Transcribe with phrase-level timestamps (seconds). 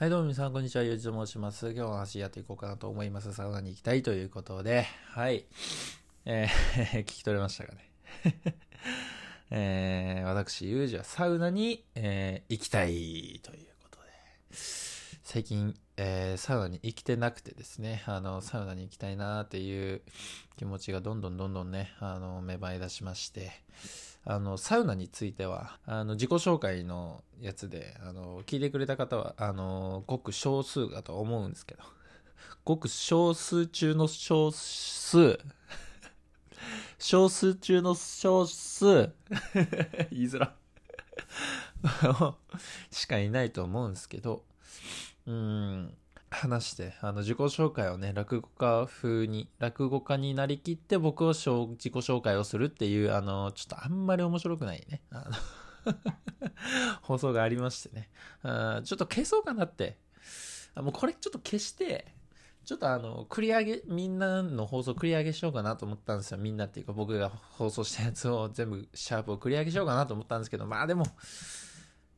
[0.00, 0.82] はい、どうも皆さん、こんにちは。
[0.82, 1.72] ゆうじと申します。
[1.72, 3.34] 今日の話やっていこうかなと思います。
[3.34, 5.44] サウナに行きたいということで、はい。
[6.24, 7.90] えー 聞き取れましたかね。
[9.50, 14.08] えー私、ゆうじはサウナに、えー行きたいということで、
[15.22, 20.00] 最近、えーサウナに行きてなくてですね、あの、サウナに行きたいなーっていう
[20.56, 23.52] 気持ちがどんどんどんどんね、あの、芽生え出しまして、
[24.24, 31.82] あの、サウナについては、あの、自己紹介のやつで、あの、聞いてくれた方は、あの、ごく少数だと思うんですけど、
[32.64, 35.38] ごく少数中の少数、
[36.98, 38.86] 少数中の少数、
[40.10, 40.54] 言いづら。
[42.90, 44.44] しかいないと思うんですけど、
[45.26, 45.94] うん、
[46.30, 55.92] 話して、あの、自己紹介をね、落語家風に、落語家になりきって僕を自己紹介をするっていう、あの、ちょっとあんまり面白くないね、あの
[57.02, 58.10] 放送がありましてね、
[58.42, 59.98] あちょっと消そうかなって、
[60.74, 62.14] あもうこれちょっと消して、
[62.64, 66.38] ちょっとあの、繰り上げ、みんなの放送繰り上げしようかなと思ったんですよ。
[66.38, 71.04] みんなっていうか僕が放送したやつを全部シャープを繰り上げしようかなと思ったんですけど、まあでも、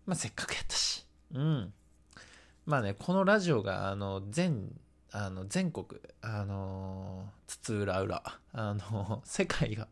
[0.05, 1.06] まあせっかくやったし。
[1.33, 1.72] うん。
[2.65, 4.71] まあね、このラジオが、あの、全、
[5.11, 9.89] あの、全国、あの、津々浦々、あの、 世界が、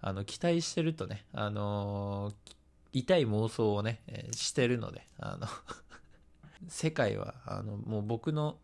[0.00, 2.32] あの、期待してるとね、あの、
[2.92, 5.48] 痛い妄想をね、えしてるので、あの、
[6.68, 8.58] 世界は、あの、もう僕の、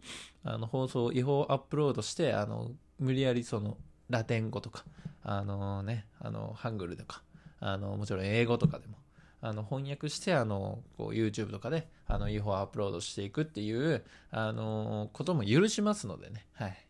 [0.45, 3.77] あの、放送を違法アップロードして、あの、無理やりその、
[4.09, 4.85] ラテン語とか、
[5.23, 7.23] あのね、あの、ハングルとか、
[7.59, 8.97] あの、もちろん英語とかでも、
[9.43, 16.87] あの、翻訳して、あの、こう、YouTube とかで、あの、違法アップロードしていくっていう、あの、ことも許しますのでね、はい。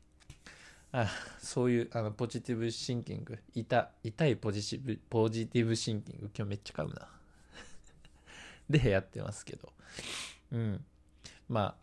[0.93, 7.09] あそういう、あの、ポジティブシンキング、痛、痛いポジティブ、ポジティブシンキング、今日めっちゃ噛むな。
[8.69, 9.73] で、やってますけど。
[10.51, 10.85] うん。
[11.49, 11.77] ま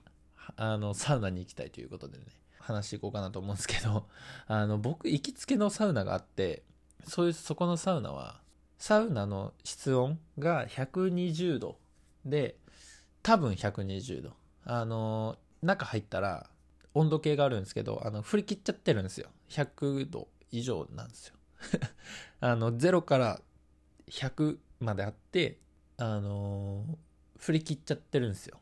[0.45, 2.25] あ、あの、サウナに行きたいということでね、
[2.59, 4.07] 話していこうかなと思うんですけど、
[4.47, 6.63] あの、僕、行きつけのサウナがあって、
[7.05, 8.41] そういう、そこのサウナは、
[8.77, 11.77] サウナの室温が120度
[12.25, 12.57] で、
[13.23, 14.33] 多分120度。
[14.63, 16.49] あの、中入ったら、
[16.93, 19.29] 温度計があるんですけど、あの、振り切っちゃってるんですよ。
[19.49, 21.35] 100度以上なんですよ。
[22.39, 23.41] あの、0から
[24.09, 25.59] 100まであって、
[25.97, 26.85] あの
[27.37, 28.59] 振り切っちゃってるんですよ。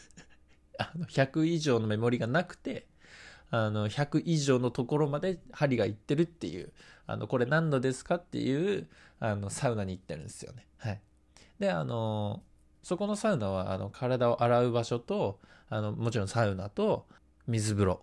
[0.78, 2.86] あの100以上のメモリがなくて、
[3.50, 6.72] あの、100以上のところまで針がいってるっていう、
[7.06, 8.88] あの、これ何度ですかっていう、
[9.18, 10.66] あの、サウナに行ってるんですよね。
[10.78, 11.00] はい。
[11.58, 12.42] で、あの、
[12.82, 17.06] そこのサウナは、あの、体を洗う場所と、あの、もちろんサウナと、
[17.46, 18.02] 水風呂。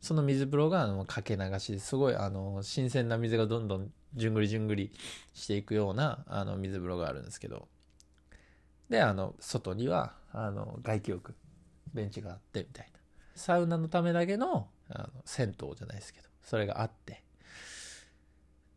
[0.00, 4.92] その水風呂が、あの、かけ流しですごい、あの、新鮮な水がどんどん、じゅんぐりじゅんぐり
[5.32, 7.68] していくような、あの、水風呂があるんですけど、
[8.90, 11.34] で、あの、外には、あの、外気浴、
[11.94, 12.93] ベンチがあって、みたいな。
[13.34, 17.22] サウナのためだけの、あの、銭湯じゃないですけど、それがあって。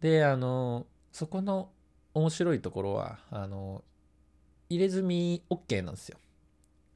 [0.02, 1.72] で、あの、そこの
[2.14, 3.84] 面白いところは、あの、
[4.70, 6.18] 入れ墨 OK なんですよ。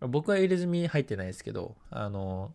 [0.02, 2.54] 僕は入れ墨入ってないですけど、あの、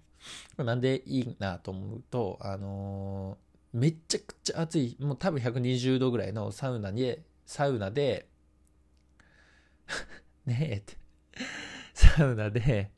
[0.56, 3.38] なんでいいなと思うと、あの、
[3.72, 8.28] めちゃくちゃ暑い、もう多分120度ぐらいのサウナに、サウナで、
[10.46, 10.96] ねえって、
[11.94, 12.90] サウナで、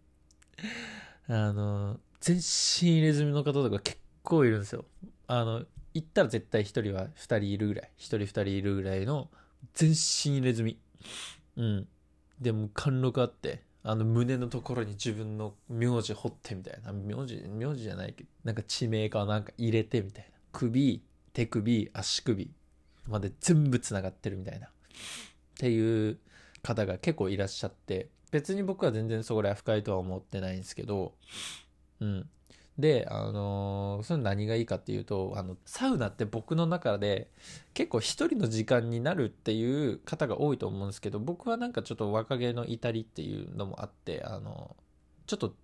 [1.29, 4.85] あの、全身入れ墨の方とか結構いるんですよ。
[5.27, 9.31] あの、行ったら絶対一人は二人いるぐらい、一人二人いるぐらいの
[9.75, 10.79] 全身入れ墨。
[11.57, 11.89] うん。
[12.41, 16.93] でも貫禄あって、あの胸のところに自分の名字彫ってみたいな。
[16.93, 20.39] 名字、名字じゃないけど、なんか地名かなんか入れてみたいな。
[20.53, 21.03] 首、
[21.33, 22.51] 手首、足首
[23.07, 24.67] まで全部繋がってるみたいな。
[24.67, 24.71] っ
[25.59, 26.19] ていう
[26.63, 31.15] 方が結構いらっしゃって、別に僕は全然そこら深いとは思ってないんですけど、
[32.01, 32.29] うん。
[32.79, 37.29] で、あのーそれ何がいいかっていうと、あの、サウナって僕の中で
[37.75, 44.77] 結構一人の時間になるっていう方が多いと思うんですけど、僕はなんかちょっと若気の至りっていうのもあって、あの、
[45.27, 45.55] ちょっと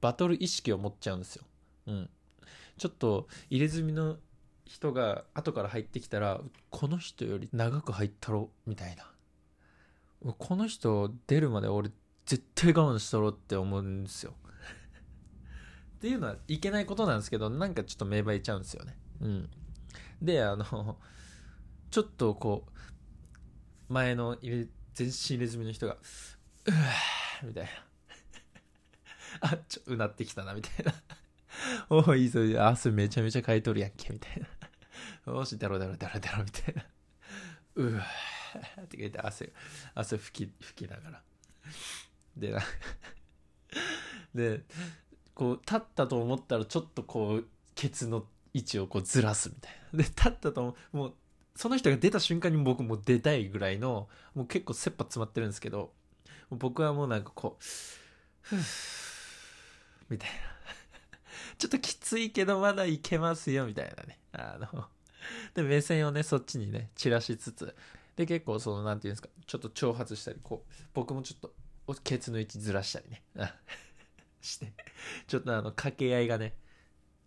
[0.00, 1.44] バトル意識を持っちゃうんですよ。
[1.86, 2.10] うん。
[2.78, 4.16] ちょっと入れ墨の
[4.64, 6.40] 人が後から入ってきたら、
[6.70, 9.12] この人より長く入ったろ、みたいな。
[10.38, 11.90] この人出るまで俺
[12.26, 14.34] 絶対我慢したろって思うんですよ。
[15.96, 18.98] っていうのはいけないことなんですけど、なんかちょっと芽生えちゃうんですよね。
[19.20, 19.50] うん。
[20.20, 20.98] で、あの、
[21.90, 22.66] ちょっとこ
[23.88, 25.96] う、前の入れ、全身入れ墨の人が、う
[26.70, 27.70] わーみたいな。
[29.52, 30.92] あ、ちょ、うなってきたな、みたいな。
[31.88, 34.44] おい、いいぞ、汗めちゃめちゃかいとるやんけ、みたい
[35.26, 35.32] な。
[35.32, 36.86] よし、だろだろだろだろ、みたいな。
[37.76, 39.52] うわーって言って汗、
[39.94, 41.22] 汗拭き、拭きながら。
[42.36, 42.54] で、
[44.34, 44.64] で
[45.34, 49.98] こう立ったと思ったらちょっとこうケツの位置をこうずらすみたいな。
[49.98, 51.14] で立ったと思うもう
[51.54, 55.92] その人が出た瞬間に僕も出たいぐらいのもう結構切羽詰まってるんですけど
[56.50, 57.64] 僕はもうなんかこう
[58.42, 58.58] ふぅ
[60.08, 60.36] みたいな。
[61.58, 64.20] ちょっときついけどまだいけますよみたいなね。
[64.32, 64.88] あの
[65.54, 67.74] で目線をねそっちにね散らしつつ。
[68.14, 71.52] で結構その何て言うんですかちょっと挑発したりこう僕もちょっと
[71.94, 73.22] ケツの位置ずらしたりね。
[74.40, 74.72] して。
[75.26, 76.56] ちょっとあの掛け合いがね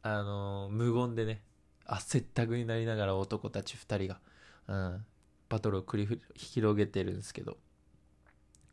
[0.01, 1.43] あの無言でね
[1.85, 4.19] 汗ったくになりながら男たち2人が、
[4.67, 5.05] うん、
[5.49, 7.57] バトルを繰り広げてるんですけど。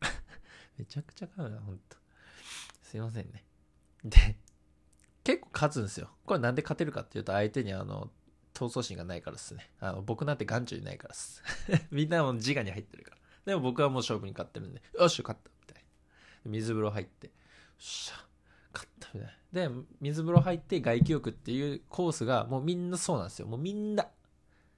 [0.77, 1.97] めちゃくちゃ買うなほんと。
[2.83, 3.45] すいませんね。
[4.05, 4.37] で
[5.25, 6.11] 結構勝つんですよ。
[6.25, 8.11] これなんで勝てるかっていうと相手にあの
[8.55, 9.71] 闘争心がないからっすね。
[9.81, 11.43] あの僕なんて眼中にないからっす。
[11.91, 13.17] みんなも自我に入ってるから。
[13.45, 15.51] でも僕はもう勝負に勝ってるんでよし勝った。
[16.47, 17.37] 水風呂入ってよっ
[17.79, 18.27] しゃ
[18.73, 19.69] 勝ったみたいな。
[19.69, 23.47] で、水風呂入って外気浴っていうコースがもうみんなそうなんですよ。
[23.47, 24.07] もうみんな、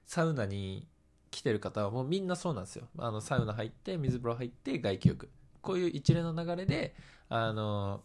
[0.05, 0.87] サウナに
[1.31, 2.87] 来てる方はもうみんなそうなんですよ。
[2.97, 5.29] あの、サウナ入って、水風呂入って外気浴。
[5.61, 6.95] こういう一連の流れで、
[7.27, 8.03] あの、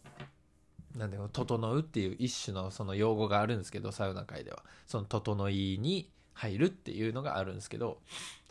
[0.97, 4.65] なんだろう、整うっていう一種のその用語があるんですけど、サウナ界では。
[4.87, 8.01] その、整いに入るっていうのがあるんですけど、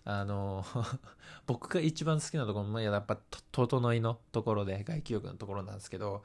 [0.05, 0.65] あの
[1.47, 3.17] 僕が一番好きなところもやっぱ
[3.51, 6.23] 整いのところで外気浴のところなんですけど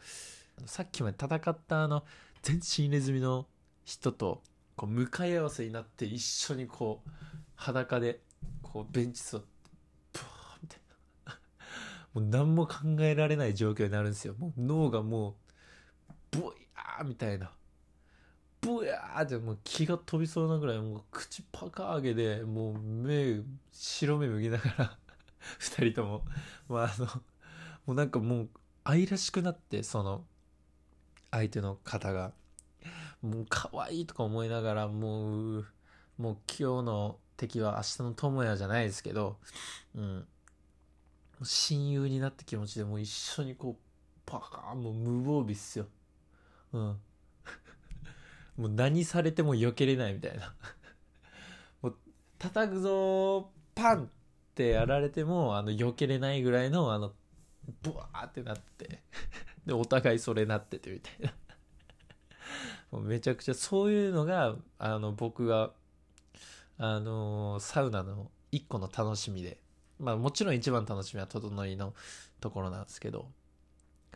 [0.66, 2.04] さっきまで戦ったあの
[2.42, 3.46] 全身入れ墨の
[3.84, 4.42] 人と
[4.76, 7.10] こう向かい合わせになって一緒にこう
[7.54, 8.20] 裸で
[8.62, 9.46] こうベンチ座って
[10.12, 10.80] ブワーみたい
[11.26, 11.40] な。
[12.14, 14.34] もう何も考えられない状況になるんですよ。
[14.38, 15.36] もう脳がも
[16.10, 17.50] うブヤーみたいな。
[18.76, 23.40] ブヤーってもう気が飛びそうなぐらいもう口パカ上げでもう目
[23.72, 24.98] 白目向きながら
[25.58, 26.24] 二人とも。
[26.68, 28.48] まああのもうなんかもう
[28.84, 30.24] 愛らしくなってその
[31.30, 32.32] 相手の方が
[33.22, 35.66] もう可愛いとか思いながらもう
[36.18, 39.38] もう今日の敵は明日の友也じゃないですけど、
[39.94, 40.26] うん、
[41.42, 43.82] 親友になった気持ちでもう一緒にこう
[44.26, 45.86] パカーンもう無防備っすよ。
[46.72, 47.00] うん。
[48.58, 50.52] もう何されても避けれないみたいな。
[51.80, 51.96] もう
[52.38, 54.08] 叩くぞパンっ
[54.56, 57.14] てやられてもあの避けれないぐらいのあの
[57.82, 59.02] ブワーってなって。
[59.64, 61.32] でお互いそれなっててみたいな。
[62.90, 65.72] もうめちゃくちゃそういうのがあの僕が
[66.78, 69.60] あのサウナの一個の楽しみで。
[70.00, 71.94] まあもちろん一番楽しみは整いの
[72.40, 73.30] ところなんですけど。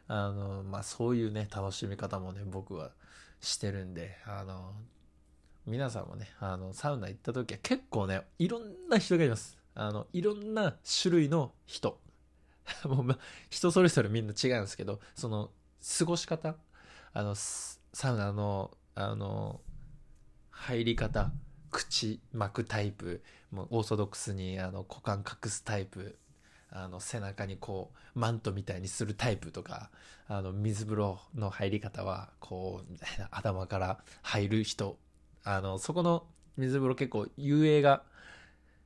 [0.09, 2.91] あのまあそういうね楽しみ方もね僕は
[3.43, 4.73] してるんであの
[5.67, 9.59] 皆さんもねあのサウナ行った時は結構ねいろんな人がいます。
[9.75, 12.01] あのいろんな種類の人。
[12.85, 13.19] もうま
[13.51, 15.51] 人それぞれみんな違うんですけどその
[15.99, 16.57] 過ごし方
[17.13, 19.61] あのサウナのあの
[20.51, 21.33] 入り方
[21.71, 26.19] 口巻くタイプもうオーソドックスにあの股間隠すタイプ
[26.75, 29.91] あの背中にこうマントみたいにするタイプとか
[30.27, 32.95] あの水風呂の入り方はこう
[33.31, 34.99] 頭から入る人。
[35.45, 36.27] あのそこの
[36.57, 38.05] 水風呂結構遊泳が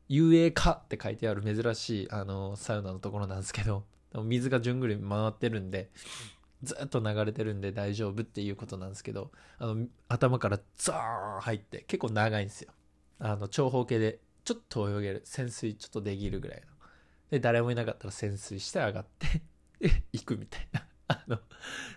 [0.09, 3.85] 遊泳化って書いてある珍しいあのサウナのところなんですけど
[4.15, 5.91] 水がじゅんぐり回ってるんで
[6.63, 12.73] ずっと流れてるんで大丈夫っていうことなんですけどあの頭からザーン入って結構長いんですよ。
[13.19, 16.76] あの長方形でちょっと泳げる潜水ちょっとできるぐらいの。
[17.31, 19.43] で誰もいなかったら潜水して上がって
[19.81, 20.87] で行くみたいな。
[21.09, 21.39] あの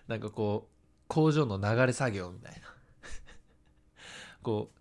[0.07, 0.75] なんかこう
[1.07, 2.59] 工場の流れ作業みたいな。
[4.43, 4.79] こう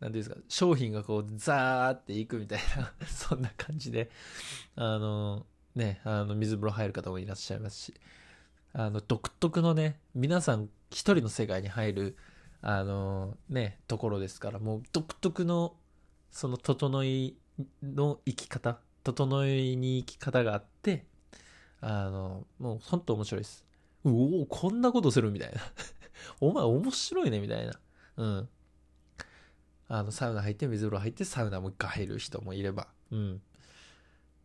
[0.00, 2.92] 何ていうんですか商品がこうザーっていくみたいな。
[3.06, 4.10] そんな感じで
[4.74, 7.94] あのねあの水風呂入る方もいらっしゃいますし。
[8.74, 12.16] あの独特のね皆さん一人の世界に入る
[12.60, 15.76] あのねところですからもう独特の
[16.30, 17.36] その整い
[17.82, 18.78] の生き方
[19.12, 21.04] 整いに生き方があって
[21.80, 23.64] あのもう本当面白いです
[24.04, 25.60] おおこんなことするみたいな
[26.40, 27.72] お前面白いねみたいな
[28.16, 28.48] うん
[29.88, 33.42] あの、サウナ入って水風呂入ってサウナもう一回入る人もいれば、うん。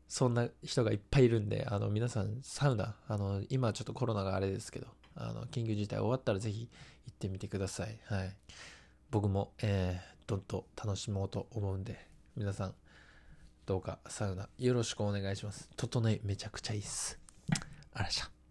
[0.08, 6.70] そんな人がいっぱいいるんで、あの、皆さん、サウナ、あの、今ちょっとコロナがあれですけど、あの、緊急事態終わったらぜひ
[7.08, 8.00] 行ってみてください。
[8.05, 8.36] はい。
[9.12, 12.75] 僕も、えー、どんと楽しもうと思うんで、皆さん、
[13.65, 15.70] どうかサウナよろしくお願いします。
[15.77, 17.17] 整えめちゃくちゃいいっす。
[17.93, 18.42] あらしゃ。